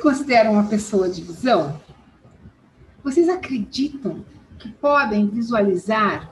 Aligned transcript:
consideram 0.00 0.52
uma 0.52 0.66
pessoa 0.66 1.08
de 1.08 1.22
visão? 1.22 1.80
Vocês 3.02 3.28
acreditam 3.28 4.24
que 4.58 4.70
podem 4.70 5.28
visualizar 5.28 6.30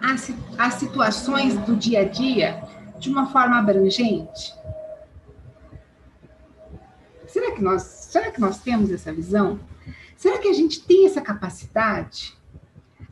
as, 0.00 0.30
as 0.58 0.74
situações 0.74 1.54
do 1.60 1.76
dia 1.76 2.00
a 2.00 2.04
dia 2.04 2.62
de 2.98 3.08
uma 3.08 3.26
forma 3.26 3.58
abrangente? 3.58 4.54
Será 7.26 7.52
que 7.52 7.62
nós, 7.62 7.82
será 7.82 8.30
que 8.30 8.40
nós 8.40 8.60
temos 8.60 8.90
essa 8.90 9.12
visão? 9.12 9.60
Será 10.16 10.38
que 10.38 10.48
a 10.48 10.52
gente 10.52 10.82
tem 10.82 11.06
essa 11.06 11.20
capacidade? 11.20 12.36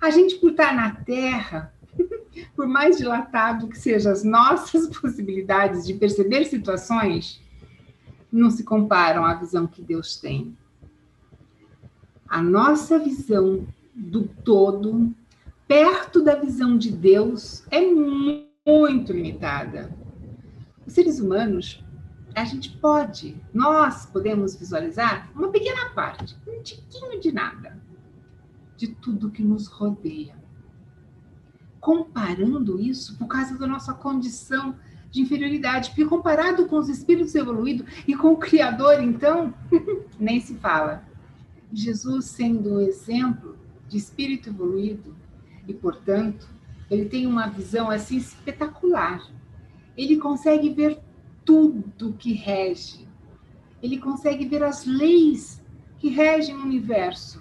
A 0.00 0.10
gente, 0.10 0.36
por 0.36 0.50
estar 0.50 0.74
na 0.74 0.94
Terra, 0.94 1.72
por 2.56 2.66
mais 2.66 2.96
dilatado 2.96 3.68
que 3.68 3.78
sejam 3.78 4.12
as 4.12 4.24
nossas 4.24 4.88
possibilidades 4.98 5.86
de 5.86 5.94
perceber 5.94 6.46
situações, 6.46 7.43
não 8.34 8.50
se 8.50 8.64
comparam 8.64 9.24
à 9.24 9.34
visão 9.34 9.66
que 9.66 9.80
Deus 9.80 10.16
tem. 10.16 10.56
A 12.26 12.42
nossa 12.42 12.98
visão 12.98 13.66
do 13.94 14.26
todo, 14.26 15.14
perto 15.68 16.20
da 16.20 16.34
visão 16.34 16.76
de 16.76 16.90
Deus, 16.90 17.64
é 17.70 17.80
muito 17.80 19.12
limitada. 19.12 19.96
Os 20.84 20.94
seres 20.94 21.20
humanos, 21.20 21.84
a 22.34 22.44
gente 22.44 22.76
pode, 22.78 23.40
nós 23.52 24.04
podemos 24.06 24.56
visualizar 24.56 25.30
uma 25.34 25.48
pequena 25.48 25.90
parte, 25.90 26.36
um 26.48 26.60
tiquinho 26.60 27.20
de 27.20 27.30
nada, 27.30 27.80
de 28.76 28.88
tudo 28.88 29.30
que 29.30 29.44
nos 29.44 29.68
rodeia. 29.68 30.34
Comparando 31.78 32.80
isso 32.80 33.16
por 33.16 33.28
causa 33.28 33.56
da 33.56 33.66
nossa 33.66 33.94
condição 33.94 34.74
de 35.14 35.20
inferioridade, 35.20 35.90
porque 35.90 36.04
comparado 36.04 36.66
com 36.66 36.76
os 36.76 36.88
espíritos 36.88 37.32
evoluídos 37.36 37.86
e 38.04 38.16
com 38.16 38.32
o 38.32 38.36
Criador, 38.36 39.00
então, 39.00 39.54
nem 40.18 40.40
se 40.40 40.56
fala. 40.56 41.04
Jesus 41.72 42.24
sendo 42.24 42.74
um 42.74 42.80
exemplo 42.80 43.56
de 43.88 43.96
espírito 43.96 44.48
evoluído 44.48 45.14
e, 45.68 45.72
portanto, 45.72 46.48
ele 46.90 47.04
tem 47.04 47.28
uma 47.28 47.46
visão 47.46 47.88
assim 47.90 48.16
espetacular. 48.16 49.24
Ele 49.96 50.16
consegue 50.16 50.70
ver 50.70 50.98
tudo 51.44 52.14
que 52.14 52.32
rege. 52.32 53.06
Ele 53.80 53.98
consegue 53.98 54.44
ver 54.48 54.64
as 54.64 54.84
leis 54.84 55.62
que 55.98 56.08
regem 56.08 56.56
o 56.56 56.62
universo. 56.62 57.40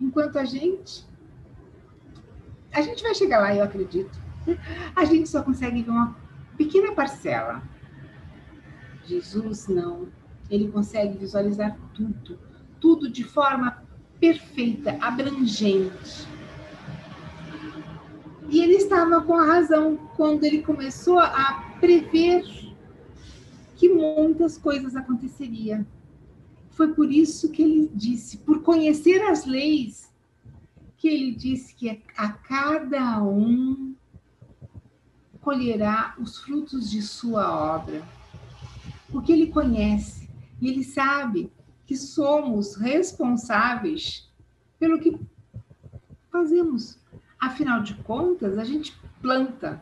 Enquanto 0.00 0.38
a 0.38 0.44
gente 0.44 1.04
a 2.72 2.82
gente 2.82 3.02
vai 3.02 3.14
chegar 3.14 3.40
lá, 3.40 3.52
eu 3.52 3.64
acredito. 3.64 4.16
A 4.94 5.04
gente 5.06 5.28
só 5.28 5.42
consegue 5.42 5.82
ver 5.82 5.90
uma 5.90 6.25
pequena 6.56 6.92
parcela. 6.92 7.62
Jesus 9.04 9.68
não. 9.68 10.08
Ele 10.50 10.68
consegue 10.68 11.18
visualizar 11.18 11.76
tudo, 11.94 12.38
tudo 12.80 13.10
de 13.10 13.24
forma 13.24 13.82
perfeita, 14.20 14.96
abrangente. 15.00 16.26
E 18.48 18.60
ele 18.60 18.74
estava 18.74 19.20
com 19.22 19.34
a 19.34 19.44
razão 19.44 19.96
quando 20.16 20.44
ele 20.44 20.62
começou 20.62 21.18
a 21.18 21.76
prever 21.80 22.44
que 23.74 23.88
muitas 23.88 24.56
coisas 24.56 24.94
aconteceriam. 24.94 25.84
Foi 26.70 26.92
por 26.92 27.10
isso 27.10 27.50
que 27.50 27.62
ele 27.62 27.90
disse, 27.94 28.38
por 28.38 28.62
conhecer 28.62 29.22
as 29.22 29.46
leis, 29.46 30.12
que 30.96 31.08
ele 31.08 31.34
disse 31.34 31.74
que 31.74 32.02
a 32.16 32.28
cada 32.28 33.22
um 33.22 33.94
colherá 35.46 36.16
os 36.18 36.38
frutos 36.38 36.90
de 36.90 37.00
sua 37.00 37.76
obra. 37.76 38.02
Porque 39.12 39.30
ele 39.30 39.46
conhece 39.46 40.28
e 40.60 40.68
ele 40.68 40.82
sabe 40.82 41.52
que 41.86 41.96
somos 41.96 42.74
responsáveis 42.74 44.28
pelo 44.76 44.98
que 44.98 45.16
fazemos. 46.32 46.98
Afinal 47.38 47.80
de 47.80 47.94
contas, 47.94 48.58
a 48.58 48.64
gente 48.64 48.98
planta 49.22 49.80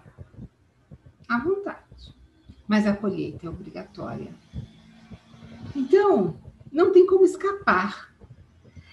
à 1.27 1.39
vontade, 1.39 2.15
mas 2.69 2.87
a 2.87 2.95
colheita 2.95 3.47
é 3.47 3.49
obrigatória. 3.49 4.35
Então, 5.75 6.37
não 6.71 6.93
tem 6.93 7.07
como 7.07 7.25
escapar. 7.25 8.15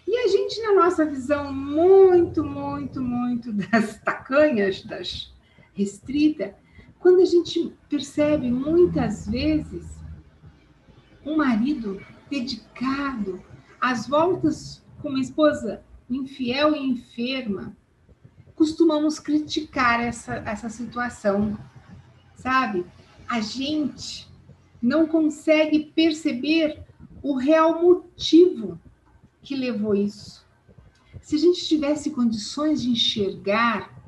E 0.08 0.16
a 0.16 0.28
gente, 0.30 0.62
na 0.62 0.76
nossa 0.76 1.06
visão 1.06 1.52
muito, 1.52 2.46
muito, 2.46 3.02
muito 3.02 3.52
das 3.68 4.00
tacanhas, 4.00 4.82
das 4.84 5.34
restrita, 5.74 6.56
quando 7.02 7.20
a 7.20 7.26
gente 7.26 7.74
percebe 7.90 8.52
muitas 8.52 9.28
vezes 9.28 10.00
um 11.26 11.36
marido 11.36 12.00
dedicado 12.30 13.44
às 13.82 14.08
voltas 14.08 14.86
com 15.02 15.10
uma 15.10 15.20
esposa 15.20 15.84
infiel 16.08 16.76
e 16.76 16.80
enferma, 16.80 17.76
costumamos 18.56 19.18
criticar 19.18 20.00
essa, 20.00 20.36
essa 20.46 20.70
situação, 20.70 21.58
sabe? 22.36 22.86
A 23.28 23.42
gente 23.42 24.30
não 24.80 25.08
consegue 25.08 25.92
perceber 25.96 26.84
o 27.24 27.36
real 27.36 27.82
motivo 27.82 28.80
que 29.42 29.56
levou 29.56 29.96
isso. 29.96 30.46
Se 31.20 31.36
a 31.36 31.40
gente 31.40 31.66
tivesse 31.66 32.12
condições 32.12 32.84
de 32.84 32.92
enxergar 32.92 34.01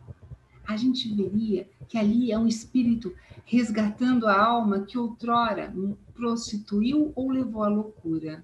a 0.68 0.78
gente 0.78 1.14
veria 1.14 1.68
que 1.88 1.98
ali 1.98 2.32
é 2.32 2.38
um 2.38 2.48
espírito 2.48 3.14
resgatando 3.46 4.28
a 4.28 4.42
alma 4.42 4.82
que 4.82 4.98
outrora 4.98 5.74
prostituiu 6.14 7.12
ou 7.16 7.32
levou 7.32 7.64
à 7.64 7.68
loucura. 7.68 8.44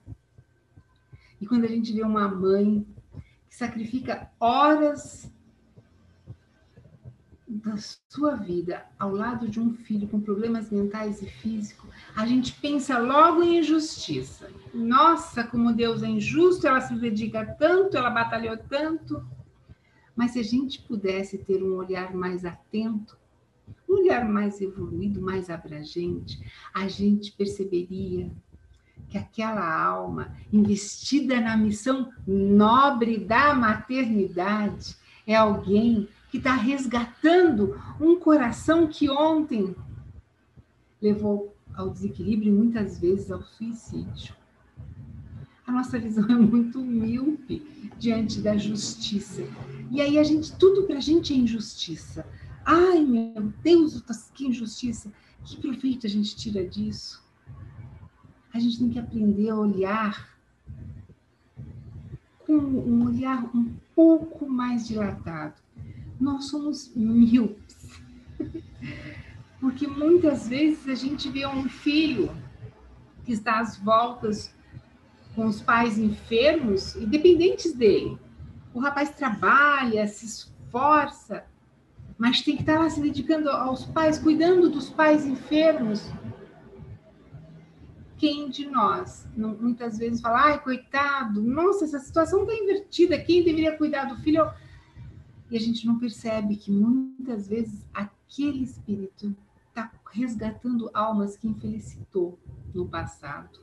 E 1.40 1.48
quando 1.48 1.64
a 1.64 1.68
gente 1.68 1.94
vê 1.94 2.04
uma 2.04 2.28
mãe 2.28 2.86
que 3.48 3.56
sacrifica 3.56 4.30
horas 4.40 5.32
da 7.48 7.76
sua 8.08 8.36
vida 8.36 8.86
ao 9.00 9.12
lado 9.12 9.48
de 9.48 9.60
um 9.60 9.74
filho 9.74 10.08
com 10.08 10.20
problemas 10.20 10.70
mentais 10.70 11.22
e 11.22 11.26
físicos, 11.26 11.90
a 12.16 12.26
gente 12.26 12.54
pensa 12.54 13.00
logo 13.00 13.42
em 13.42 13.60
injustiça. 13.60 14.52
Nossa, 14.74 15.44
como 15.44 15.74
Deus 15.74 16.04
é 16.04 16.08
injusto, 16.08 16.68
ela 16.68 16.82
se 16.82 16.94
dedica 16.96 17.46
tanto, 17.58 17.98
ela 17.98 18.12
batalhou 18.12 18.56
tanto. 18.56 19.26
Mas 20.20 20.32
se 20.32 20.40
a 20.40 20.44
gente 20.44 20.82
pudesse 20.82 21.38
ter 21.38 21.64
um 21.64 21.78
olhar 21.78 22.14
mais 22.14 22.44
atento, 22.44 23.18
um 23.88 24.02
olhar 24.02 24.28
mais 24.28 24.60
evoluído, 24.60 25.22
mais 25.22 25.50
abrangente, 25.50 26.38
a 26.74 26.90
gente 26.90 27.32
perceberia 27.32 28.30
que 29.08 29.18
aquela 29.18 29.82
alma 29.82 30.36
investida 30.52 31.40
na 31.40 31.56
missão 31.56 32.12
nobre 32.28 33.18
da 33.18 33.54
maternidade 33.54 34.98
é 35.26 35.36
alguém 35.38 36.10
que 36.30 36.38
está 36.38 36.54
resgatando 36.54 37.82
um 37.98 38.20
coração 38.20 38.88
que 38.88 39.10
ontem 39.10 39.74
levou 41.02 41.56
ao 41.74 41.90
desequilíbrio 41.90 42.54
e 42.54 42.58
muitas 42.58 43.00
vezes 43.00 43.32
ao 43.32 43.42
suicídio. 43.42 44.36
A 45.70 45.72
nossa 45.72 46.00
visão 46.00 46.26
é 46.28 46.36
muito 46.36 46.84
míope 46.84 47.62
diante 48.00 48.42
da 48.42 48.58
justiça. 48.58 49.44
E 49.92 50.02
aí 50.02 50.18
a 50.18 50.24
gente, 50.24 50.52
tudo 50.58 50.88
para 50.88 50.98
a 50.98 51.00
gente 51.00 51.32
é 51.32 51.38
injustiça. 51.38 52.26
Ai, 52.66 53.02
meu 53.02 53.54
Deus, 53.62 54.02
que 54.34 54.48
injustiça. 54.48 55.12
Que 55.46 55.58
proveito 55.58 56.08
a 56.08 56.10
gente 56.10 56.36
tira 56.36 56.68
disso? 56.68 57.24
A 58.52 58.58
gente 58.60 58.80
tem 58.80 58.90
que 58.90 58.98
aprender 58.98 59.52
a 59.52 59.58
olhar 59.58 60.36
com 62.48 62.58
um 62.58 63.06
olhar 63.06 63.56
um 63.56 63.72
pouco 63.94 64.50
mais 64.50 64.88
dilatado. 64.88 65.62
Nós 66.20 66.46
somos 66.46 66.92
míopes. 66.96 68.02
Porque 69.62 69.86
muitas 69.86 70.48
vezes 70.48 70.90
a 70.90 70.96
gente 70.96 71.30
vê 71.30 71.46
um 71.46 71.70
filho 71.70 72.36
que 73.24 73.34
está 73.34 73.60
às 73.60 73.78
voltas 73.78 74.58
com 75.40 75.46
os 75.46 75.62
pais 75.62 75.98
enfermos 75.98 76.96
e 76.96 77.06
dependentes 77.06 77.74
dele. 77.74 78.20
O 78.74 78.80
rapaz 78.80 79.12
trabalha, 79.12 80.06
se 80.06 80.26
esforça, 80.26 81.46
mas 82.18 82.42
tem 82.42 82.58
que 82.58 82.64
estar 82.64 82.78
lá 82.78 82.90
se 82.90 83.00
dedicando 83.00 83.50
aos 83.50 83.86
pais, 83.86 84.20
cuidando 84.20 84.70
dos 84.70 84.90
pais 84.90 85.26
enfermos. 85.26 86.12
Quem 88.18 88.50
de 88.50 88.66
nós 88.66 89.26
não, 89.34 89.56
muitas 89.56 89.98
vezes 89.98 90.20
fala, 90.20 90.44
ai, 90.44 90.62
coitado, 90.62 91.42
nossa, 91.42 91.86
essa 91.86 92.00
situação 92.00 92.42
está 92.42 92.54
invertida, 92.54 93.18
quem 93.18 93.42
deveria 93.42 93.78
cuidar 93.78 94.10
do 94.10 94.18
filho? 94.18 94.46
E 95.50 95.56
a 95.56 95.60
gente 95.62 95.88
não 95.88 95.98
percebe 95.98 96.58
que 96.58 96.70
muitas 96.70 97.48
vezes 97.48 97.88
aquele 97.94 98.64
espírito 98.64 99.34
está 99.70 99.90
resgatando 100.12 100.92
almas 100.94 101.38
que 101.38 101.48
infelicitou 101.48 102.38
no 102.74 102.86
passado 102.90 103.58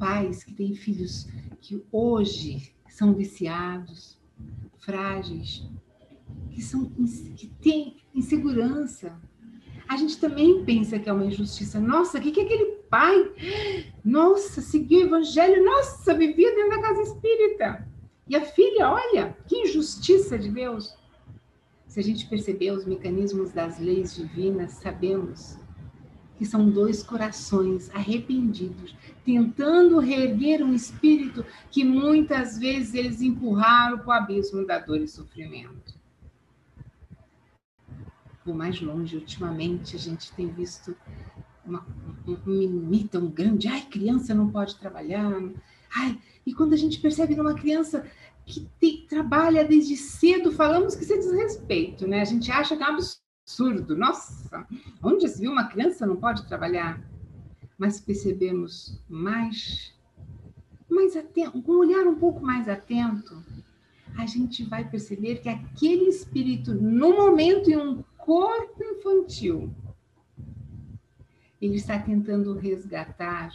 pais 0.00 0.42
que 0.42 0.54
têm 0.54 0.74
filhos 0.74 1.28
que 1.60 1.84
hoje 1.92 2.74
são 2.88 3.12
viciados, 3.14 4.18
frágeis, 4.78 5.68
que, 6.50 6.62
são, 6.62 6.86
que 7.36 7.46
têm 7.60 7.98
insegurança. 8.14 9.20
A 9.86 9.96
gente 9.96 10.18
também 10.18 10.64
pensa 10.64 10.98
que 10.98 11.08
é 11.08 11.12
uma 11.12 11.26
injustiça. 11.26 11.78
Nossa, 11.78 12.18
o 12.18 12.20
que, 12.20 12.32
que 12.32 12.40
aquele 12.40 12.76
pai, 12.88 13.30
nossa, 14.02 14.62
seguiu 14.62 15.00
o 15.00 15.06
evangelho, 15.06 15.64
nossa, 15.64 16.14
vivia 16.14 16.54
dentro 16.54 16.70
da 16.70 16.82
casa 16.82 17.02
espírita. 17.02 17.86
E 18.26 18.34
a 18.34 18.44
filha, 18.44 18.90
olha, 18.90 19.36
que 19.46 19.56
injustiça 19.56 20.38
de 20.38 20.48
Deus. 20.48 20.96
Se 21.86 22.00
a 22.00 22.02
gente 22.02 22.28
perceber 22.28 22.70
os 22.70 22.86
mecanismos 22.86 23.50
das 23.52 23.78
leis 23.78 24.14
divinas, 24.14 24.72
sabemos 24.74 25.58
que 26.40 26.46
são 26.46 26.70
dois 26.70 27.02
corações 27.02 27.94
arrependidos, 27.94 28.96
tentando 29.22 29.98
reerguer 29.98 30.64
um 30.64 30.72
espírito 30.72 31.44
que 31.70 31.84
muitas 31.84 32.56
vezes 32.56 32.94
eles 32.94 33.20
empurraram 33.20 33.98
para 33.98 34.08
o 34.08 34.12
abismo 34.12 34.66
da 34.66 34.78
dor 34.78 35.02
e 35.02 35.06
sofrimento. 35.06 36.00
Vou 38.42 38.54
mais 38.54 38.80
longe, 38.80 39.16
ultimamente 39.16 39.96
a 39.96 39.98
gente 39.98 40.32
tem 40.32 40.50
visto 40.50 40.96
uma, 41.62 41.86
um, 42.26 42.32
um 42.32 42.38
mimimi 42.46 43.04
tão 43.06 43.26
grande, 43.26 43.68
ai, 43.68 43.82
criança 43.82 44.34
não 44.34 44.48
pode 44.48 44.76
trabalhar, 44.76 45.30
ai, 45.94 46.18
e 46.46 46.54
quando 46.54 46.72
a 46.72 46.78
gente 46.78 47.00
percebe 47.00 47.36
numa 47.36 47.52
criança 47.52 48.10
que 48.46 48.66
te, 48.80 49.06
trabalha 49.06 49.62
desde 49.62 49.94
cedo, 49.94 50.52
falamos 50.52 50.94
que 50.94 51.04
isso 51.04 51.12
é 51.12 51.18
desrespeito, 51.18 52.06
né? 52.08 52.22
A 52.22 52.24
gente 52.24 52.50
acha 52.50 52.74
que 52.74 52.82
é 52.82 52.86
um 52.86 52.94
absurdo. 52.94 53.29
Nossa, 53.96 54.66
onde 55.02 55.28
se 55.28 55.40
viu 55.40 55.52
uma 55.52 55.68
criança 55.68 56.06
não 56.06 56.16
pode 56.16 56.46
trabalhar? 56.46 57.02
Mas 57.78 58.00
percebemos 58.00 59.00
mais, 59.08 59.94
mais 60.88 61.16
atento, 61.16 61.60
com 61.62 61.72
um 61.72 61.78
olhar 61.78 62.06
um 62.06 62.16
pouco 62.16 62.44
mais 62.44 62.68
atento, 62.68 63.42
a 64.16 64.26
gente 64.26 64.64
vai 64.64 64.88
perceber 64.88 65.36
que 65.36 65.48
aquele 65.48 66.04
espírito, 66.04 66.74
no 66.74 67.16
momento 67.16 67.70
em 67.70 67.76
um 67.76 68.02
corpo 68.18 68.82
infantil, 68.82 69.74
ele 71.60 71.76
está 71.76 71.98
tentando 71.98 72.54
resgatar 72.54 73.52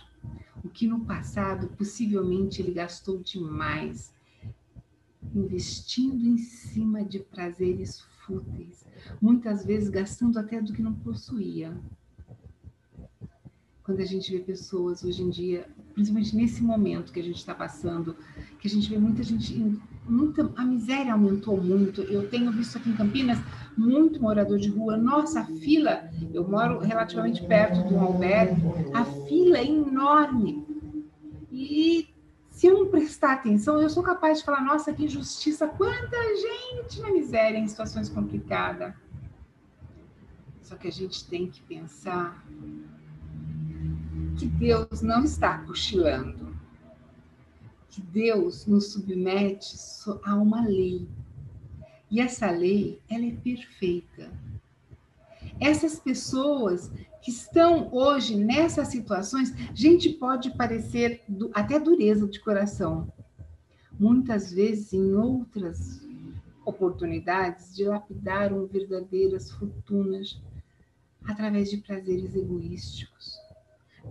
o 0.64 0.70
que 0.70 0.88
no 0.88 1.06
passado 1.06 1.68
possivelmente 1.70 2.62
ele 2.62 2.72
gastou 2.72 3.20
demais 3.20 4.14
investindo 5.34 6.26
em 6.26 6.38
cima 6.38 7.04
de 7.04 7.20
prazeres 7.20 8.04
fúteis, 8.26 8.86
muitas 9.22 9.66
vezes 9.66 9.90
gastando 9.90 10.38
até 10.40 10.62
do 10.62 10.74
que 10.74 10.82
não 10.82 10.94
possuía. 10.94 11.74
Quando 13.84 14.02
a 14.02 14.06
gente 14.06 14.32
vê 14.32 14.40
pessoas 14.40 15.04
hoje 15.04 15.22
em 15.22 15.30
dia, 15.30 15.68
principalmente 15.94 16.36
nesse 16.36 16.64
momento 16.64 17.14
que 17.14 17.20
a 17.20 17.24
gente 17.24 17.38
está 17.38 17.54
passando, 17.54 18.16
que 18.60 18.68
a 18.68 18.72
gente 18.72 18.90
vê 18.90 18.98
muita 18.98 19.22
gente, 19.22 19.80
muita, 20.10 20.52
a 20.56 20.66
miséria 20.66 21.14
aumentou 21.14 21.62
muito. 21.62 22.02
Eu 22.02 22.28
tenho 22.28 22.52
visto 22.52 22.80
aqui 22.80 22.90
em 22.90 22.96
Campinas 22.96 23.38
muito 23.78 24.20
morador 24.20 24.58
de 24.58 24.70
rua. 24.70 24.98
Nossa, 24.98 25.42
a 25.42 25.46
fila, 25.46 26.10
eu 26.34 26.48
moro 26.48 26.80
relativamente 26.80 27.46
perto 27.46 27.88
de 27.88 27.94
um 27.94 28.02
albergue, 28.02 28.60
a 28.92 29.06
fila 29.06 29.60
é 29.60 29.66
enorme. 29.66 30.66
E 31.52 32.05
se 32.66 32.72
eu 32.72 32.80
não 32.80 32.90
prestar 32.90 33.34
atenção, 33.34 33.80
eu 33.80 33.88
sou 33.92 34.02
capaz 34.02 34.40
de 34.40 34.44
falar: 34.44 34.62
nossa, 34.62 34.92
que 34.92 35.06
injustiça, 35.06 35.68
quanta 35.68 36.18
gente 36.36 37.00
na 37.00 37.12
miséria 37.12 37.60
em 37.60 37.68
situações 37.68 38.10
complicadas. 38.10 38.92
Só 40.64 40.76
que 40.76 40.88
a 40.88 40.92
gente 40.92 41.28
tem 41.28 41.48
que 41.48 41.62
pensar 41.62 42.44
que 44.36 44.48
Deus 44.48 45.04
não 45.04 45.24
está 45.24 45.60
cochilando, 45.60 46.58
que 47.88 48.02
Deus 48.02 48.66
nos 48.66 48.94
submete 48.94 49.78
a 50.24 50.34
uma 50.34 50.66
lei. 50.66 51.08
E 52.10 52.20
essa 52.20 52.50
lei, 52.50 53.00
ela 53.08 53.28
é 53.28 53.32
perfeita. 53.32 54.32
Essas 55.60 56.00
pessoas 56.00 56.92
que 57.22 57.32
estão 57.32 57.90
hoje 57.92 58.36
nessas 58.36 58.90
situações, 58.90 59.54
gente 59.74 60.10
pode 60.10 60.56
parecer 60.56 61.24
até 61.54 61.80
dureza 61.80 62.28
de 62.28 62.40
coração. 62.40 63.12
Muitas 63.98 64.52
vezes, 64.52 64.94
em 64.94 65.16
outras 65.16 66.06
oportunidades, 66.66 67.76
dilapidaram 67.76 68.68
verdadeiras 68.68 69.50
fortunas 69.50 70.40
através 71.24 71.70
de 71.70 71.78
prazeres 71.78 72.36
egoísticos. 72.36 73.40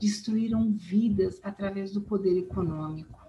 Destruíram 0.00 0.73
vidas 0.73 1.38
através 1.43 1.93
do 1.93 2.00
poder 2.00 2.37
econômico. 2.38 3.20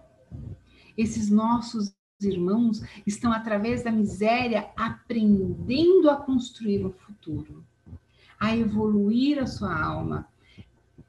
Esses 0.97 1.29
nossos 1.29 1.93
irmãos 2.21 2.81
estão, 3.05 3.31
através 3.31 3.83
da 3.83 3.91
miséria, 3.91 4.71
aprendendo 4.75 6.09
a 6.09 6.15
construir 6.15 6.83
um 6.85 6.91
futuro 6.91 7.63
a 8.39 8.55
evoluir 8.55 9.39
a 9.39 9.47
sua 9.47 9.77
alma. 9.77 10.27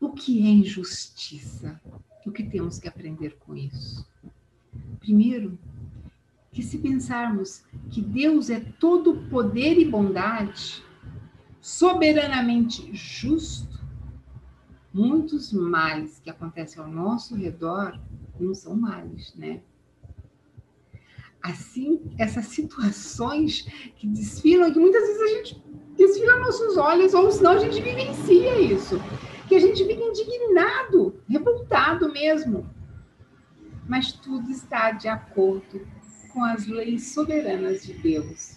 O 0.01 0.13
que 0.13 0.47
é 0.47 0.51
injustiça? 0.51 1.81
O 2.25 2.31
que 2.31 2.43
temos 2.43 2.79
que 2.79 2.89
aprender 2.89 3.37
com 3.39 3.57
isso? 3.57 4.07
Primeiro, 4.99 5.59
que 6.51 6.63
se 6.63 6.79
pensarmos 6.79 7.65
que 7.91 8.01
Deus 8.01 8.51
é 8.51 8.61
todo 8.61 9.29
poder 9.29 9.79
e 9.79 9.85
bondade, 9.85 10.83
soberanamente 11.61 12.91
justo, 12.95 13.85
muitos 14.93 15.53
males 15.53 16.19
que 16.19 16.31
acontecem 16.31 16.83
ao 16.83 16.89
nosso 16.89 17.35
redor 17.35 18.01
não 18.41 18.55
são 18.55 18.75
males, 18.75 19.35
né? 19.35 19.61
Assim, 21.43 22.01
essas 22.19 22.47
situações 22.47 23.63
que 23.97 24.07
desfilam, 24.07 24.73
que 24.73 24.81
muitas 24.81 25.07
vezes 25.07 25.23
a 25.23 25.29
gente 25.29 25.55
desfila 25.97 26.39
nossos 26.39 26.77
olhos, 26.77 27.15
ou 27.15 27.31
senão 27.31 27.53
a 27.53 27.59
gente 27.59 27.81
vivencia 27.81 28.61
isso. 28.61 29.01
Que 29.49 29.55
a 29.57 29.61
gente 29.61 29.85
fica 29.85 30.03
indignado, 30.03 31.21
revoltado 31.29 32.13
mesmo. 32.13 32.69
Mas 33.89 34.13
tudo 34.13 34.51
está 34.51 34.91
de 34.91 35.09
acordo 35.09 35.87
com 36.33 36.45
as 36.45 36.67
leis 36.67 37.13
soberanas 37.13 37.83
de 37.85 37.95
Deus. 37.95 38.57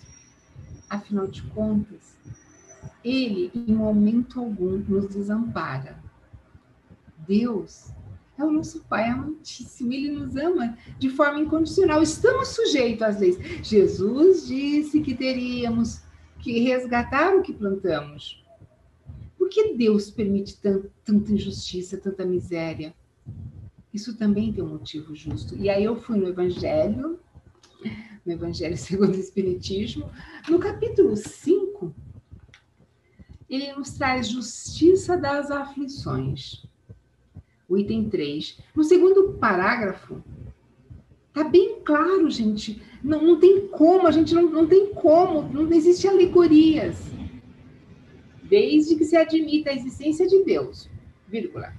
Afinal 0.89 1.27
de 1.27 1.43
contas, 1.43 2.17
Ele, 3.03 3.51
em 3.53 3.73
momento 3.73 4.39
algum, 4.39 4.77
nos 4.77 5.07
desampara. 5.09 6.03
Deus 7.27 7.91
é 8.37 8.43
o 8.43 8.51
nosso 8.51 8.83
Pai 8.85 9.07
amantíssimo, 9.07 9.93
Ele 9.93 10.11
nos 10.11 10.35
ama 10.35 10.75
de 10.97 11.09
forma 11.09 11.39
incondicional. 11.39 12.01
Estamos 12.01 12.49
sujeitos 12.49 13.03
às 13.03 13.19
leis. 13.19 13.37
Jesus 13.61 14.47
disse 14.47 15.01
que 15.01 15.13
teríamos 15.13 16.01
que 16.39 16.59
resgatar 16.59 17.35
o 17.35 17.41
que 17.41 17.53
plantamos. 17.53 18.43
Por 19.37 19.49
que 19.49 19.73
Deus 19.75 20.09
permite 20.09 20.59
tanta 21.03 21.31
injustiça, 21.31 21.97
tanta 21.97 22.25
miséria? 22.25 22.93
Isso 23.93 24.17
também 24.17 24.51
tem 24.53 24.63
um 24.63 24.69
motivo 24.69 25.15
justo. 25.15 25.55
E 25.55 25.69
aí 25.69 25.83
eu 25.83 25.95
fui 25.95 26.17
no 26.17 26.27
Evangelho, 26.27 27.19
no 28.25 28.31
Evangelho 28.31 28.75
segundo 28.77 29.15
o 29.15 29.19
Espiritismo, 29.19 30.09
no 30.49 30.59
capítulo 30.59 31.15
5, 31.15 31.93
ele 33.49 33.73
nos 33.73 33.91
traz 33.91 34.27
justiça 34.27 35.17
das 35.17 35.49
aflições. 35.49 36.65
O 37.67 37.77
item 37.77 38.09
3. 38.09 38.59
No 38.75 38.83
segundo 38.83 39.33
parágrafo, 39.33 40.23
Tá 41.33 41.43
bem 41.43 41.79
claro, 41.85 42.29
gente. 42.29 42.81
Não, 43.03 43.21
não 43.21 43.39
tem 43.39 43.67
como, 43.67 44.07
a 44.07 44.11
gente 44.11 44.33
não, 44.33 44.49
não 44.49 44.67
tem 44.67 44.93
como, 44.93 45.41
não 45.43 45.71
existe 45.71 46.07
alegorias. 46.07 46.97
Desde 48.43 48.95
que 48.95 49.05
se 49.05 49.15
admita 49.15 49.69
a 49.69 49.75
existência 49.75 50.27
de 50.27 50.43
Deus, 50.43 50.89
vírgula. 51.27 51.73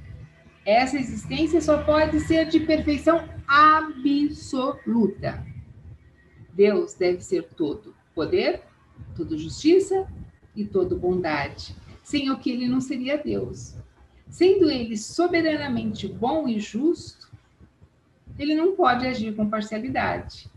Essa 0.65 0.97
existência 0.97 1.61
só 1.61 1.83
pode 1.83 2.21
ser 2.21 2.47
de 2.47 2.61
perfeição 2.61 3.29
absoluta. 3.47 5.45
Deus 6.53 6.95
deve 6.95 7.21
ser 7.21 7.45
todo 7.57 7.95
poder, 8.15 8.63
toda 9.17 9.37
justiça 9.37 10.07
e 10.55 10.65
toda 10.65 10.95
bondade, 10.95 11.75
sem 12.03 12.31
o 12.31 12.39
que 12.39 12.51
ele 12.51 12.69
não 12.69 12.81
seria 12.81 13.17
Deus. 13.17 13.75
Sendo 14.29 14.71
ele 14.71 14.97
soberanamente 14.97 16.07
bom 16.07 16.47
e 16.47 16.61
justo, 16.61 17.31
ele 18.39 18.55
não 18.55 18.77
pode 18.77 19.07
agir 19.07 19.35
com 19.35 19.49
parcialidade, 19.49 20.51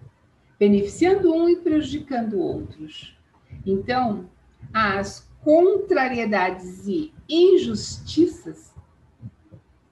beneficiando 0.59 1.33
um 1.33 1.49
e 1.49 1.57
prejudicando 1.57 2.39
outros. 2.39 3.17
Então, 3.65 4.29
as 4.73 5.29
contrariedades 5.41 6.87
e 6.87 7.13
injustiças, 7.29 8.73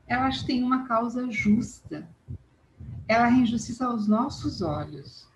elas 0.08 0.44
têm 0.44 0.64
uma 0.64 0.88
causa 0.88 1.30
justa. 1.30 2.08
Ela 3.08 3.28
é 3.28 3.34
injustiça 3.34 3.86
aos 3.86 4.08
nossos 4.08 4.62
olhos. 4.62 5.30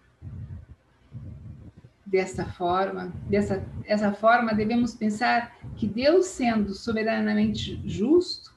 Dessa 2.06 2.46
forma, 2.46 3.12
dessa 3.30 3.66
essa 3.86 4.14
forma, 4.14 4.54
devemos 4.54 4.96
pensar 4.96 5.58
que 5.76 5.88
Deus, 5.88 6.28
sendo 6.28 6.74
soberanamente 6.74 7.82
justo, 7.86 8.54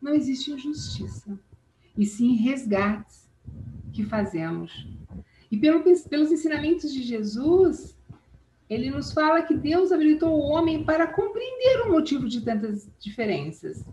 não 0.00 0.12
existe 0.14 0.52
injustiça, 0.52 1.38
e 1.96 2.04
sim 2.04 2.34
resgates 2.34 3.28
que 3.92 4.04
fazemos. 4.04 4.86
E 5.50 5.56
pelo, 5.56 5.82
pelos 5.82 6.30
ensinamentos 6.30 6.92
de 6.92 7.02
Jesus, 7.02 7.96
ele 8.68 8.90
nos 8.90 9.12
fala 9.12 9.42
que 9.42 9.54
Deus 9.54 9.92
habilitou 9.92 10.30
o 10.30 10.48
homem 10.50 10.84
para 10.84 11.06
compreender 11.06 11.82
o 11.86 11.92
motivo 11.92 12.28
de 12.28 12.42
tantas 12.42 12.88
diferenças. 13.00 13.84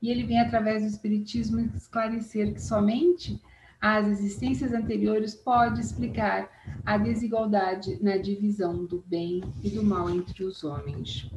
E 0.00 0.10
ele 0.10 0.24
vem, 0.24 0.40
através 0.40 0.82
do 0.82 0.88
Espiritismo, 0.88 1.60
esclarecer 1.76 2.54
que 2.54 2.62
somente 2.62 3.40
as 3.80 4.08
existências 4.08 4.72
anteriores 4.72 5.34
pode 5.34 5.80
explicar 5.80 6.50
a 6.84 6.96
desigualdade 6.98 8.02
na 8.02 8.16
divisão 8.16 8.84
do 8.84 9.04
bem 9.06 9.42
e 9.62 9.70
do 9.70 9.82
mal 9.82 10.10
entre 10.10 10.42
os 10.44 10.64
homens. 10.64 11.30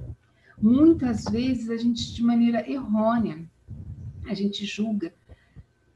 Muitas 0.60 1.26
vezes 1.26 1.70
a 1.70 1.78
gente, 1.78 2.14
de 2.14 2.24
maneira 2.24 2.68
errônea, 2.70 3.44
a 4.28 4.34
gente 4.34 4.66
julga 4.66 5.14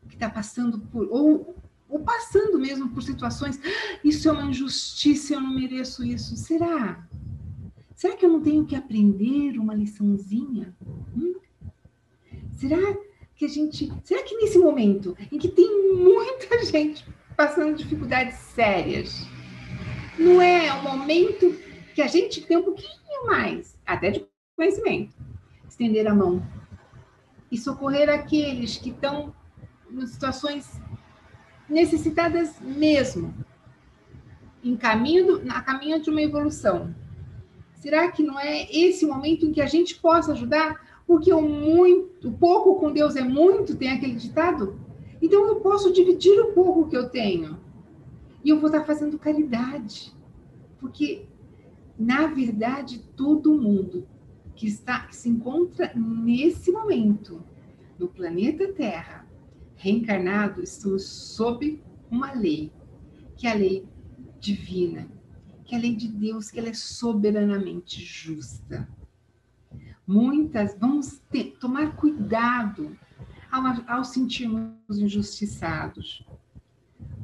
que 0.08 0.16
está 0.16 0.30
passando 0.30 0.80
por, 0.80 1.08
ou, 1.10 1.55
ou 1.88 2.00
passando 2.00 2.60
mesmo 2.60 2.90
por 2.90 3.04
situações, 3.04 3.60
ah, 3.64 4.00
isso 4.04 4.28
é 4.28 4.32
uma 4.32 4.46
injustiça, 4.46 5.34
eu 5.34 5.42
não 5.42 5.54
mereço 5.54 6.04
isso. 6.04 6.36
Será? 6.36 7.08
Será 7.96 8.16
que 8.16 8.26
eu 8.26 8.30
não 8.30 8.42
tenho 8.42 8.66
que 8.66 8.76
aprender 8.76 9.58
uma 9.58 9.74
liçãozinha? 9.74 10.76
Hum? 11.16 11.36
Será 12.52 12.98
que 13.36 13.46
a 13.46 13.48
gente. 13.48 13.92
Será 14.04 14.24
que 14.24 14.36
nesse 14.38 14.58
momento 14.58 15.16
em 15.32 15.38
que 15.38 15.48
tem 15.48 15.94
muita 15.94 16.64
gente 16.66 17.06
passando 17.36 17.76
dificuldades 17.76 18.38
sérias, 18.38 19.26
não 20.18 20.42
é 20.42 20.72
o 20.74 20.84
momento 20.84 21.54
que 21.94 22.02
a 22.02 22.08
gente 22.08 22.42
tem 22.42 22.58
um 22.58 22.64
pouquinho 22.64 23.26
mais, 23.26 23.78
até 23.86 24.12
de 24.12 24.26
conhecimento, 24.56 25.14
estender 25.68 26.08
a 26.08 26.16
mão 26.16 26.42
e 27.52 27.58
socorrer 27.58 28.10
aqueles 28.10 28.78
que 28.78 28.90
estão 28.90 29.36
em 29.92 30.08
situações 30.08 30.80
necessitadas 31.70 32.60
mesmo, 32.62 33.34
em 34.64 34.76
caminho, 34.76 35.42
a 35.50 35.62
caminho 35.62 36.02
de 36.02 36.10
uma 36.10 36.22
evolução. 36.22 36.94
Será 37.76 38.12
que 38.12 38.24
não 38.24 38.40
é 38.40 38.64
esse 38.72 39.06
momento 39.06 39.46
em 39.46 39.52
que 39.52 39.62
a 39.62 39.68
gente 39.68 39.96
possa 40.00 40.32
ajudar? 40.32 41.04
Porque 41.06 41.32
o 41.32 41.42
muito, 41.42 42.30
o 42.30 42.32
pouco 42.32 42.80
com 42.80 42.92
Deus 42.92 43.16
é 43.16 43.24
muito, 43.24 43.76
tem 43.76 43.92
aquele 43.92 44.16
ditado. 44.16 44.80
Então 45.22 45.46
eu 45.46 45.58
posso 45.58 45.94
dividir 45.94 46.40
o 46.40 46.54
pouco 46.54 46.90
que 46.90 46.98
eu 46.98 47.10
tenho. 47.10 47.60
E 48.44 48.50
eu 48.50 48.60
vou 48.60 48.68
estar 48.68 48.84
fazendo 48.86 49.20
caridade. 49.20 50.14
Porque 50.80 51.28
na 51.98 52.28
verdade 52.28 53.00
todo 53.16 53.54
mundo 53.54 54.08
que 54.56 54.68
está 54.68 55.02
que 55.02 55.16
se 55.16 55.30
encontra 55.30 55.92
nesse 55.96 56.72
momento 56.72 57.44
no 57.98 58.08
planeta 58.08 58.72
Terra, 58.74 59.25
reencarnado, 59.76 60.62
estamos 60.62 61.04
sob 61.04 61.82
uma 62.10 62.34
lei, 62.34 62.72
que 63.36 63.48
é 63.48 63.52
a 63.52 63.56
lei 63.56 63.86
divina, 64.40 65.08
que 65.64 65.76
é 65.76 65.78
a 65.78 65.82
lei 65.82 65.96
de 65.96 66.08
Deus, 66.08 66.50
que 66.50 66.60
ela 66.60 66.70
é 66.70 66.74
soberanamente 66.74 68.04
justa. 68.04 68.88
Muitas, 70.08 70.78
vamos 70.80 71.20
ter, 71.32 71.58
tomar 71.60 71.96
cuidado 71.96 72.98
ao, 73.52 73.98
ao 73.98 74.04
sentirmos 74.04 74.70
injustiçados. 74.90 76.26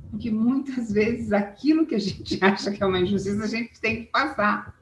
Porque 0.10 0.31
muitas 0.31 0.91
vezes 0.91 1.31
aquilo 1.31 1.86
que 1.86 1.96
a 1.96 2.00
gente 2.00 2.38
acha 2.43 2.72
que 2.72 2.81
é 2.81 2.86
uma 2.86 3.00
injustiça, 3.00 3.43
a 3.43 3.48
gente 3.48 3.79
tem 3.79 4.05
que 4.05 4.12
passar. 4.12 4.75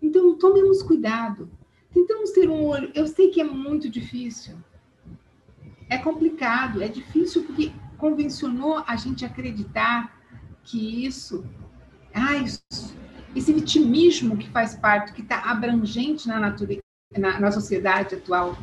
Então, 0.00 0.36
tomemos 0.38 0.82
cuidado. 0.82 1.50
Tentamos 1.92 2.30
ter 2.30 2.48
um 2.48 2.64
olho. 2.64 2.92
Eu 2.94 3.06
sei 3.06 3.30
que 3.30 3.40
é 3.40 3.44
muito 3.44 3.88
difícil. 3.88 4.56
É 5.88 5.98
complicado, 5.98 6.82
é 6.82 6.88
difícil 6.88 7.44
porque 7.44 7.72
convencionou 7.96 8.82
a 8.86 8.96
gente 8.96 9.24
acreditar 9.24 10.20
que 10.62 11.06
isso, 11.06 11.44
ah, 12.12 12.36
isso, 12.36 12.62
esse 13.34 13.52
vitimismo 13.52 14.36
que 14.36 14.48
faz 14.50 14.74
parte, 14.74 15.12
que 15.12 15.22
está 15.22 15.50
abrangente 15.50 16.26
na, 16.26 16.40
natureza, 16.40 16.82
na, 17.16 17.38
na 17.38 17.52
sociedade 17.52 18.16
atual, 18.16 18.58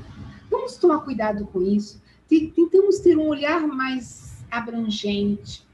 vamos 0.50 0.76
tomar 0.76 1.00
cuidado 1.00 1.46
com 1.48 1.62
isso. 1.62 2.02
Tentamos 2.28 3.00
ter 3.00 3.18
um 3.18 3.28
olhar 3.28 3.66
mais 3.68 4.44
abrangente. 4.50 5.66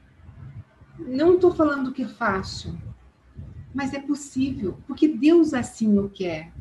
Não 0.98 1.34
estou 1.34 1.52
falando 1.54 1.92
que 1.92 2.02
é 2.02 2.08
fácil, 2.08 2.78
mas 3.74 3.94
é 3.94 4.00
possível, 4.00 4.78
porque 4.86 5.08
Deus 5.08 5.54
assim 5.54 5.98
o 5.98 6.08
quer. 6.08 6.52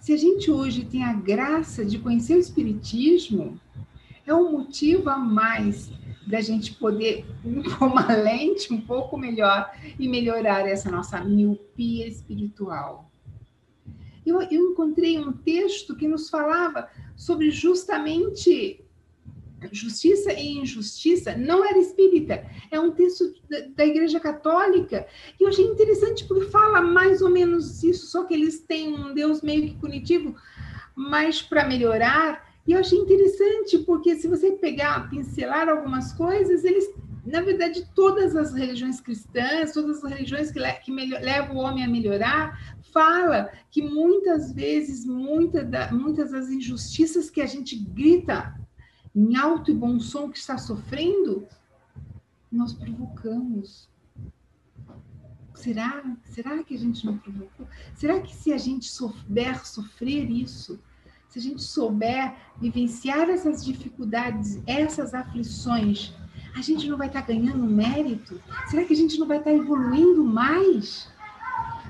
Se 0.00 0.12
a 0.12 0.16
gente 0.16 0.50
hoje 0.50 0.84
tem 0.84 1.04
a 1.04 1.12
graça 1.12 1.84
de 1.84 1.98
conhecer 1.98 2.34
o 2.34 2.40
Espiritismo, 2.40 3.60
é 4.30 4.34
um 4.34 4.52
motivo 4.52 5.10
a 5.10 5.18
mais 5.18 5.90
da 6.26 6.40
gente 6.40 6.74
poder 6.74 7.26
com 7.78 7.86
uma 7.86 8.06
lente 8.14 8.72
um 8.72 8.80
pouco 8.80 9.18
melhor 9.18 9.70
e 9.98 10.08
melhorar 10.08 10.68
essa 10.68 10.90
nossa 10.90 11.22
miopia 11.22 12.06
espiritual. 12.06 13.10
Eu, 14.24 14.40
eu 14.42 14.70
encontrei 14.70 15.18
um 15.18 15.32
texto 15.32 15.96
que 15.96 16.06
nos 16.06 16.30
falava 16.30 16.88
sobre 17.16 17.50
justamente 17.50 18.84
justiça 19.72 20.32
e 20.32 20.58
injustiça, 20.58 21.36
não 21.36 21.62
era 21.64 21.78
espírita, 21.78 22.46
é 22.70 22.80
um 22.80 22.92
texto 22.92 23.34
da, 23.76 23.84
Igreja 23.84 24.18
Católica, 24.18 25.06
e 25.38 25.42
eu 25.42 25.48
achei 25.48 25.66
interessante 25.66 26.24
porque 26.24 26.46
fala 26.46 26.80
mais 26.80 27.20
ou 27.20 27.28
menos 27.28 27.82
isso, 27.82 28.06
só 28.06 28.24
que 28.24 28.32
eles 28.32 28.60
têm 28.60 28.94
um 28.94 29.12
Deus 29.12 29.42
meio 29.42 29.68
que 29.68 29.76
punitivo, 29.76 30.34
mas 30.94 31.42
para 31.42 31.66
melhorar. 31.66 32.49
E 32.70 32.72
eu 32.72 32.78
achei 32.78 33.00
interessante 33.00 33.78
porque 33.78 34.14
se 34.14 34.28
você 34.28 34.52
pegar, 34.52 35.10
pincelar 35.10 35.68
algumas 35.68 36.12
coisas, 36.12 36.62
eles, 36.62 36.88
na 37.26 37.40
verdade, 37.40 37.84
todas 37.96 38.36
as 38.36 38.54
religiões 38.54 39.00
cristãs, 39.00 39.72
todas 39.72 40.04
as 40.04 40.08
religiões 40.08 40.52
que, 40.52 40.60
le 40.60 40.72
que 40.74 40.92
levam 40.92 41.56
o 41.56 41.58
homem 41.58 41.82
a 41.82 41.88
melhorar, 41.88 42.76
fala 42.92 43.50
que 43.72 43.82
muitas 43.82 44.52
vezes, 44.52 45.04
muita 45.04 45.64
da, 45.64 45.90
muitas 45.90 46.30
das 46.30 46.48
injustiças 46.48 47.28
que 47.28 47.40
a 47.40 47.46
gente 47.46 47.74
grita 47.74 48.54
em 49.16 49.34
alto 49.34 49.72
e 49.72 49.74
bom 49.74 49.98
som 49.98 50.30
que 50.30 50.38
está 50.38 50.56
sofrendo, 50.56 51.48
nós 52.52 52.72
provocamos. 52.72 53.90
Será? 55.54 56.04
Será 56.22 56.62
que 56.62 56.76
a 56.76 56.78
gente 56.78 57.04
não 57.04 57.18
provocou? 57.18 57.66
Será 57.96 58.20
que 58.20 58.32
se 58.32 58.52
a 58.52 58.58
gente 58.58 58.88
souber 58.88 59.66
sofrer 59.66 60.30
isso, 60.30 60.78
se 61.30 61.38
a 61.38 61.42
gente 61.42 61.62
souber 61.62 62.34
vivenciar 62.60 63.30
essas 63.30 63.64
dificuldades, 63.64 64.60
essas 64.66 65.14
aflições, 65.14 66.12
a 66.56 66.60
gente 66.60 66.88
não 66.88 66.98
vai 66.98 67.06
estar 67.06 67.20
ganhando 67.20 67.64
mérito? 67.64 68.42
Será 68.68 68.84
que 68.84 68.92
a 68.92 68.96
gente 68.96 69.16
não 69.16 69.28
vai 69.28 69.38
estar 69.38 69.52
evoluindo 69.52 70.24
mais? 70.24 71.08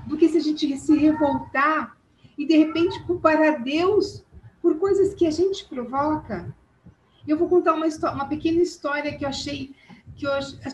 Do 0.06 0.18
que 0.18 0.28
se 0.28 0.36
a 0.36 0.40
gente 0.40 0.76
se 0.76 0.94
revoltar 0.94 1.96
e 2.36 2.46
de 2.46 2.56
repente 2.56 3.02
culpar 3.04 3.40
a 3.40 3.56
Deus 3.56 4.22
por 4.60 4.78
coisas 4.78 5.14
que 5.14 5.26
a 5.26 5.30
gente 5.30 5.64
provoca? 5.64 6.54
Eu 7.26 7.38
vou 7.38 7.48
contar 7.48 7.72
uma, 7.72 7.86
história, 7.86 8.14
uma 8.14 8.28
pequena 8.28 8.60
história 8.60 9.16
que 9.16 9.24
eu 9.24 9.28
achei 9.28 9.74
que 10.16 10.26
eu 10.26 10.32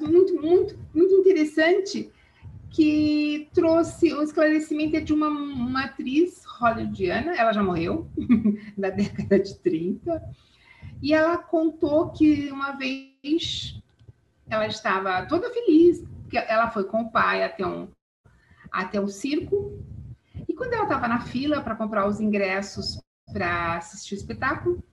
muito, 0.08 0.34
muito, 0.42 0.76
muito 0.92 1.14
interessante, 1.14 2.10
que 2.76 3.48
trouxe 3.54 4.12
um 4.12 4.20
esclarecimento 4.20 5.00
de 5.00 5.14
uma, 5.14 5.28
uma 5.28 5.84
atriz 5.84 6.44
hollywoodiana, 6.44 7.34
ela 7.34 7.50
já 7.50 7.62
morreu, 7.62 8.06
na 8.76 8.90
década 8.90 9.40
de 9.40 9.58
30, 9.60 10.22
e 11.00 11.14
ela 11.14 11.38
contou 11.38 12.10
que 12.10 12.50
uma 12.50 12.72
vez 12.72 13.80
ela 14.46 14.66
estava 14.66 15.24
toda 15.24 15.48
feliz, 15.48 16.04
que 16.28 16.36
ela 16.36 16.70
foi 16.70 16.84
com 16.84 17.00
o 17.00 17.10
pai 17.10 17.44
até 17.44 17.66
um, 17.66 17.88
até 18.70 19.00
um 19.00 19.08
circo, 19.08 19.82
e 20.46 20.52
quando 20.52 20.74
ela 20.74 20.82
estava 20.82 21.08
na 21.08 21.20
fila 21.20 21.62
para 21.62 21.76
comprar 21.76 22.06
os 22.06 22.20
ingressos 22.20 23.00
para 23.32 23.78
assistir 23.78 24.16
o 24.16 24.18
espetáculo, 24.18 24.84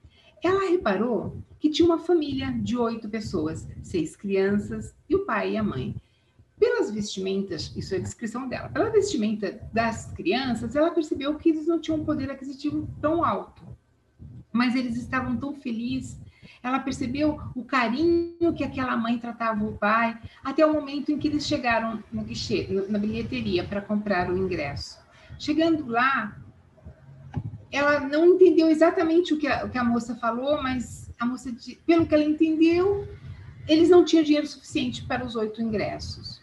ela 0.42 0.70
reparou 0.70 1.36
que 1.60 1.68
tinha 1.68 1.84
uma 1.84 1.98
família 1.98 2.50
de 2.50 2.78
oito 2.78 3.10
pessoas, 3.10 3.68
seis 3.82 4.16
crianças 4.16 4.94
e 5.06 5.14
o 5.14 5.26
pai 5.26 5.52
e 5.52 5.56
a 5.58 5.62
mãe. 5.62 5.94
Pelas 6.64 6.90
vestimentas, 6.90 7.70
isso 7.76 7.94
é 7.94 7.98
a 7.98 8.00
descrição 8.00 8.48
dela, 8.48 8.70
pela 8.70 8.88
vestimenta 8.88 9.60
das 9.70 10.10
crianças, 10.12 10.74
ela 10.74 10.90
percebeu 10.90 11.34
que 11.34 11.50
eles 11.50 11.66
não 11.66 11.78
tinham 11.78 12.00
um 12.00 12.04
poder 12.06 12.30
aquisitivo 12.30 12.88
tão 13.02 13.22
alto, 13.22 13.62
mas 14.50 14.74
eles 14.74 14.96
estavam 14.96 15.36
tão 15.36 15.54
felizes. 15.54 16.18
Ela 16.62 16.78
percebeu 16.78 17.38
o 17.54 17.62
carinho 17.64 18.54
que 18.56 18.64
aquela 18.64 18.96
mãe 18.96 19.18
tratava 19.18 19.62
o 19.62 19.76
pai, 19.76 20.18
até 20.42 20.64
o 20.64 20.72
momento 20.72 21.12
em 21.12 21.18
que 21.18 21.28
eles 21.28 21.46
chegaram 21.46 22.02
no 22.10 22.24
guichê, 22.24 22.66
na 22.88 22.98
bilheteria, 22.98 23.64
para 23.64 23.82
comprar 23.82 24.30
o 24.30 24.38
ingresso. 24.38 24.98
Chegando 25.38 25.86
lá, 25.86 26.34
ela 27.70 28.00
não 28.00 28.24
entendeu 28.24 28.70
exatamente 28.70 29.34
o 29.34 29.38
que 29.38 29.46
a, 29.46 29.66
o 29.66 29.68
que 29.68 29.76
a 29.76 29.84
moça 29.84 30.14
falou, 30.14 30.62
mas 30.62 31.10
a 31.20 31.26
moça, 31.26 31.54
pelo 31.84 32.06
que 32.06 32.14
ela 32.14 32.24
entendeu, 32.24 33.06
eles 33.68 33.90
não 33.90 34.02
tinham 34.02 34.24
dinheiro 34.24 34.46
suficiente 34.46 35.04
para 35.04 35.26
os 35.26 35.36
oito 35.36 35.60
ingressos. 35.60 36.42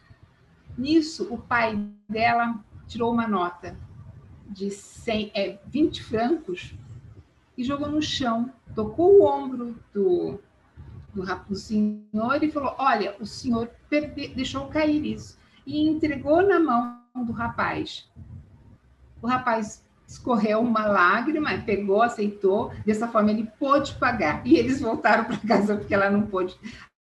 Nisso, 0.78 1.28
o 1.34 1.38
pai 1.38 1.80
dela 2.08 2.60
tirou 2.88 3.12
uma 3.12 3.28
nota 3.28 3.78
de 4.50 4.70
100, 4.70 5.32
é, 5.34 5.60
20 5.68 6.04
francos 6.04 6.74
e 7.58 7.63
jogou 7.63 7.90
no 7.90 8.01
chão, 8.01 8.51
tocou 8.75 9.20
o 9.20 9.25
ombro 9.25 9.75
do, 9.94 10.40
do, 11.13 11.56
senhor 11.56 12.42
e 12.42 12.51
falou: 12.51 12.75
Olha, 12.78 13.16
o 13.20 13.25
senhor 13.25 13.70
perde, 13.90 14.30
deixou 14.30 14.68
cair 14.68 15.06
isso. 15.06 15.40
E 15.66 15.88
entregou 15.88 16.42
na 16.42 16.60
mão 16.60 17.25
do 17.25 17.32
rapaz. 17.32 18.10
O 19.22 19.28
rapaz 19.28 19.84
escorreu 20.08 20.60
uma 20.60 20.86
lágrima, 20.86 21.58
pegou, 21.60 22.01
aceitou. 22.01 22.74
Dessa 22.86 23.08
forma, 23.08 23.32
ele 23.32 23.50
pôde 23.60 23.94
pagar. 23.96 24.46
E 24.46 24.56
eles 24.56 24.82
voltaram 24.82 25.25
para 25.25 25.38
casa 25.38 25.78
porque 25.78 25.94
ela 25.94 26.10
não 26.10 26.24
pôde 26.24 26.58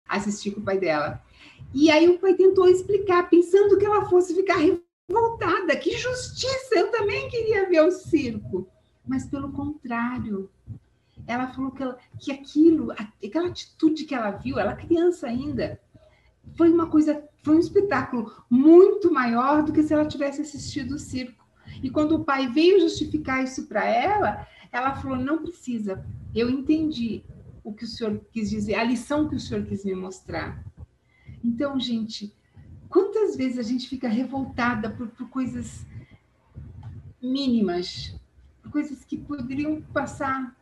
assistir 0.08 0.52
com 0.52 0.60
o 0.60 0.64
pai 0.64 0.78
dela. 0.78 1.22
E 1.72 1.90
aí 1.90 2.08
o 2.08 2.18
pai 2.18 2.34
tentou 2.34 2.66
explicar, 2.66 3.28
pensando 3.28 3.76
que 3.78 3.84
ela 3.84 4.08
fosse 4.08 4.34
ficar 4.34 4.56
revoltada. 4.56 5.76
Que 5.76 5.96
justiça! 5.96 6.74
Eu 6.74 6.90
também 6.90 7.28
queria 7.28 7.68
ver 7.68 7.82
o 7.82 7.90
circo. 7.90 8.68
Mas 9.06 9.26
pelo 9.26 9.52
contrário, 9.52 10.50
ela 11.26 11.48
falou 11.48 11.70
que, 11.70 11.82
ela, 11.82 11.98
que 12.18 12.32
aquilo, 12.32 12.92
aquela 12.92 13.48
atitude 13.48 14.04
que 14.04 14.14
ela 14.14 14.30
viu, 14.30 14.58
ela 14.58 14.74
criança 14.74 15.26
ainda, 15.26 15.80
foi 16.56 16.70
uma 16.70 16.86
coisa, 16.86 17.22
foi 17.42 17.56
um 17.56 17.60
espetáculo 17.60 18.32
muito 18.50 19.12
maior 19.12 19.62
do 19.62 19.72
que 19.72 19.82
se 19.82 19.92
ela 19.92 20.06
tivesse 20.06 20.42
assistido 20.42 20.92
o 20.92 20.98
circo. 20.98 21.46
E 21.82 21.90
quando 21.90 22.16
o 22.16 22.24
pai 22.24 22.48
veio 22.48 22.80
justificar 22.80 23.44
isso 23.44 23.66
para 23.66 23.84
ela, 23.84 24.46
ela 24.72 24.94
falou: 24.96 25.16
não 25.16 25.42
precisa, 25.42 26.04
eu 26.34 26.48
entendi 26.50 27.22
o 27.62 27.72
que 27.72 27.84
o 27.84 27.88
senhor 27.88 28.20
quis 28.32 28.50
dizer, 28.50 28.74
a 28.74 28.84
lição 28.84 29.28
que 29.28 29.36
o 29.36 29.40
senhor 29.40 29.64
quis 29.64 29.84
me 29.84 29.94
mostrar. 29.94 30.64
Então, 31.44 31.78
gente, 31.78 32.32
quantas 32.88 33.36
vezes 33.36 33.58
a 33.58 33.62
gente 33.62 33.88
fica 33.88 34.08
revoltada 34.08 34.90
por, 34.90 35.08
por 35.08 35.28
coisas 35.28 35.86
mínimas, 37.22 38.14
por 38.62 38.72
coisas 38.72 39.04
que 39.04 39.16
poderiam 39.16 39.80
passar. 39.92 40.56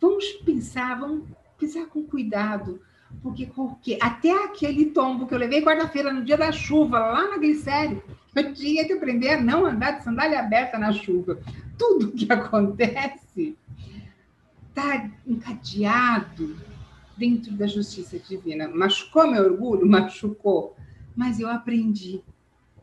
Vamos 0.00 0.24
pensar, 0.44 0.98
vamos 0.98 1.24
pensar 1.58 1.86
com 1.86 2.02
cuidado, 2.02 2.80
porque, 3.22 3.98
até 4.00 4.44
aquele 4.44 4.86
tombo 4.86 5.26
que 5.26 5.34
eu 5.34 5.38
levei 5.38 5.62
quarta-feira 5.62 6.12
no 6.12 6.24
dia 6.24 6.36
da 6.36 6.50
chuva, 6.50 6.98
lá 6.98 7.30
na 7.30 7.38
Glicério, 7.38 8.02
eu 8.34 8.54
tinha 8.54 8.84
que 8.84 8.94
aprender 8.94 9.34
a 9.34 9.40
não 9.40 9.66
andar 9.66 9.92
de 9.92 10.04
sandália 10.04 10.40
aberta 10.40 10.78
na 10.78 10.92
chuva. 10.92 11.38
Tudo 11.78 12.12
que 12.12 12.26
acontece 12.32 13.56
está 14.68 15.08
encadeado 15.26 16.56
dentro 17.16 17.52
da 17.52 17.66
justiça 17.66 18.18
divina. 18.18 18.68
Machucou 18.68 19.30
meu 19.30 19.44
orgulho? 19.44 19.86
Machucou. 19.86 20.76
Mas 21.14 21.40
eu 21.40 21.48
aprendi. 21.48 22.22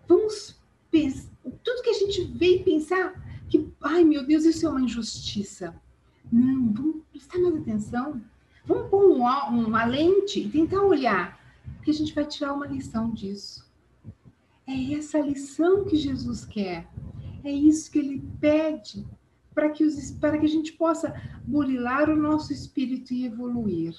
Vamos 0.08 0.60
pensar. 0.92 1.30
Tudo 1.64 1.82
que 1.82 1.90
a 1.90 1.94
gente 1.94 2.24
veio 2.26 2.64
pensar 2.64 3.14
que, 3.50 3.72
ai 3.82 4.04
meu 4.04 4.26
Deus, 4.26 4.46
isso 4.46 4.66
é 4.66 4.70
uma 4.70 4.82
injustiça. 4.82 5.76
Não, 6.32 6.72
vamos 6.72 7.04
prestar 7.12 7.40
mais 7.40 7.56
atenção. 7.56 8.22
Vamos 8.66 8.90
pôr 8.90 9.16
uma, 9.16 9.50
uma 9.50 9.86
lente 9.86 10.42
e 10.42 10.50
tentar 10.50 10.82
olhar, 10.84 11.40
porque 11.78 11.90
a 11.90 11.94
gente 11.94 12.14
vai 12.14 12.26
tirar 12.26 12.54
uma 12.54 12.68
lição 12.68 13.10
disso. 13.12 13.68
É 14.68 14.94
essa 14.94 15.20
lição 15.20 15.86
que 15.86 15.96
Jesus 15.96 16.46
quer. 16.46 16.88
É 17.44 17.52
isso 17.52 17.90
que 17.90 17.98
ele 17.98 18.24
pede 18.40 19.06
para 19.56 19.70
que, 19.70 19.84
os, 19.84 20.12
para 20.12 20.38
que 20.38 20.46
a 20.46 20.50
gente 20.50 20.74
possa 20.74 21.20
burilar 21.46 22.10
o 22.10 22.16
nosso 22.16 22.54
espírito 22.54 23.14
e 23.14 23.26
evoluir. 23.26 23.96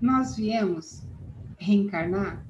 Nós 0.00 0.36
viemos 0.36 1.02
reencarnar 1.58 2.44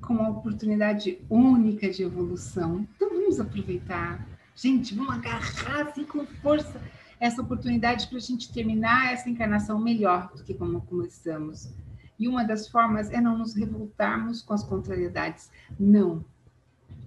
com 0.00 0.14
uma 0.14 0.30
oportunidade 0.30 1.18
única 1.28 1.90
de 1.90 2.02
evolução. 2.02 2.86
Então 2.94 3.08
vamos 3.08 3.40
aproveitar. 3.40 4.26
Gente, 4.54 4.94
vamos 4.94 5.14
agarrar 5.14 5.88
assim 5.88 6.04
com 6.04 6.24
força 6.26 6.80
essa 7.18 7.42
oportunidade 7.42 8.06
para 8.06 8.18
a 8.18 8.20
gente 8.20 8.52
terminar 8.52 9.12
essa 9.12 9.28
encarnação 9.28 9.80
melhor 9.80 10.30
do 10.36 10.44
que 10.44 10.54
como 10.54 10.82
começamos. 10.82 11.72
E 12.18 12.28
uma 12.28 12.44
das 12.44 12.68
formas 12.68 13.10
é 13.10 13.20
não 13.20 13.36
nos 13.36 13.54
revoltarmos 13.54 14.42
com 14.42 14.54
as 14.54 14.62
contrariedades. 14.62 15.50
Não. 15.78 16.24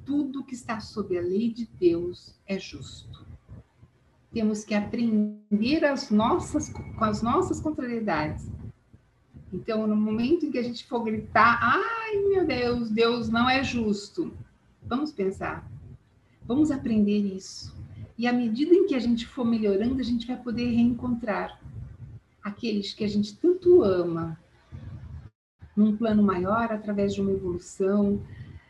Tudo 0.05 0.43
que 0.43 0.55
está 0.55 0.79
sob 0.79 1.17
a 1.17 1.21
lei 1.21 1.51
de 1.51 1.69
Deus 1.79 2.35
é 2.45 2.59
justo. 2.59 3.25
Temos 4.33 4.63
que 4.63 4.75
aprender 4.75 5.85
as 5.85 6.09
nossas, 6.09 6.69
com 6.69 7.03
as 7.03 7.21
nossas 7.21 7.61
contrariedades. 7.61 8.49
Então, 9.51 9.87
no 9.87 9.95
momento 9.95 10.45
em 10.45 10.51
que 10.51 10.57
a 10.57 10.63
gente 10.63 10.85
for 10.85 11.03
gritar, 11.03 11.59
ai 11.61 12.17
meu 12.29 12.45
Deus, 12.45 12.89
Deus 12.89 13.29
não 13.29 13.49
é 13.49 13.63
justo, 13.63 14.33
vamos 14.83 15.11
pensar, 15.11 15.69
vamos 16.45 16.69
aprender 16.69 17.19
isso. 17.19 17.75
E 18.17 18.27
à 18.27 18.33
medida 18.33 18.73
em 18.73 18.87
que 18.87 18.95
a 18.95 18.99
gente 18.99 19.25
for 19.27 19.45
melhorando, 19.45 20.01
a 20.01 20.03
gente 20.03 20.27
vai 20.27 20.37
poder 20.37 20.65
reencontrar 20.65 21.59
aqueles 22.43 22.93
que 22.93 23.03
a 23.03 23.07
gente 23.07 23.37
tanto 23.37 23.83
ama, 23.83 24.37
num 25.75 25.95
plano 25.95 26.23
maior, 26.23 26.71
através 26.71 27.13
de 27.13 27.21
uma 27.21 27.31
evolução. 27.31 28.21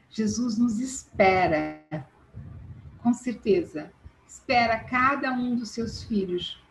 Jesus 0.10 0.58
nos 0.58 0.80
espera, 0.80 1.82
com 3.00 3.14
certeza, 3.14 3.92
espera 4.28 4.80
cada 4.80 5.32
um 5.32 5.56
dos 5.56 5.70
seus 5.70 6.04
filhos 6.04 6.62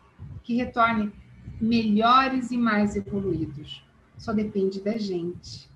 que 0.43 0.55
retorne 0.55 1.11
melhores 1.59 2.51
e 2.51 2.57
mais 2.57 2.95
evoluídos. 2.95 3.83
Só 4.17 4.33
depende 4.33 4.81
da 4.81 4.97
gente. 4.97 5.69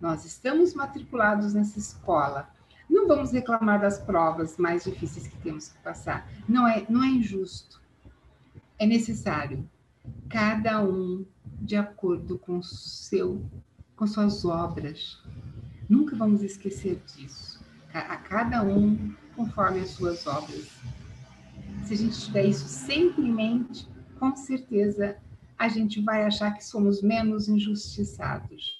Nós 0.00 0.24
estamos 0.24 0.74
matriculados 0.74 1.54
nessa 1.54 1.78
escola. 1.78 2.48
Não 2.88 3.06
vamos 3.06 3.32
reclamar 3.32 3.80
das 3.80 3.98
provas 3.98 4.56
mais 4.56 4.84
difíceis 4.84 5.26
que 5.26 5.36
temos 5.38 5.68
que 5.68 5.78
passar. 5.78 6.28
Não 6.48 6.66
é, 6.66 6.84
não 6.88 7.02
é 7.02 7.08
injusto. 7.08 7.80
É 8.78 8.86
necessário. 8.86 9.68
Cada 10.28 10.82
um 10.82 11.24
de 11.60 11.76
acordo 11.76 12.38
com 12.38 12.62
seu, 12.62 13.44
com 13.94 14.06
suas 14.06 14.44
obras. 14.44 15.22
Nunca 15.88 16.16
vamos 16.16 16.42
esquecer 16.42 17.02
disso. 17.06 17.60
A 17.92 18.16
cada 18.16 18.62
um 18.62 19.14
conforme 19.36 19.80
as 19.80 19.90
suas 19.90 20.26
obras. 20.26 20.70
Se 21.84 21.94
a 21.94 21.96
gente 21.96 22.20
tiver 22.20 22.46
isso 22.46 22.68
sempre 22.68 23.22
em 23.22 23.32
mente, 23.32 23.88
com 24.18 24.34
certeza 24.36 25.16
a 25.60 25.68
gente 25.68 26.00
vai 26.00 26.24
achar 26.24 26.52
que 26.52 26.64
somos 26.64 27.02
menos 27.02 27.46
injustiçados. 27.46 28.79